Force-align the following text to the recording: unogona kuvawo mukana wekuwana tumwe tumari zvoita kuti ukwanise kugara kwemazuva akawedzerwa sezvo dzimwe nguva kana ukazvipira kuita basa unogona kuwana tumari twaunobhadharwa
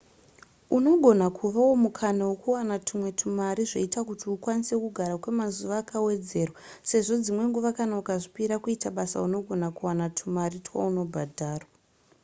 unogona 0.77 1.25
kuvawo 1.37 1.73
mukana 1.83 2.23
wekuwana 2.29 2.75
tumwe 2.87 3.09
tumari 3.19 3.61
zvoita 3.71 3.99
kuti 4.09 4.25
ukwanise 4.35 4.75
kugara 4.83 5.15
kwemazuva 5.23 5.75
akawedzerwa 5.83 6.57
sezvo 6.89 7.15
dzimwe 7.23 7.43
nguva 7.49 7.71
kana 7.77 7.93
ukazvipira 8.01 8.55
kuita 8.63 8.87
basa 8.97 9.17
unogona 9.27 9.67
kuwana 9.77 10.05
tumari 10.17 10.57
twaunobhadharwa 10.65 11.73